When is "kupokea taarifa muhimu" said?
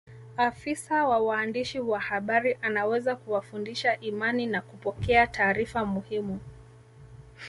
4.61-6.39